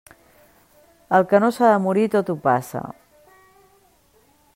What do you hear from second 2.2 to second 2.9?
ho passa.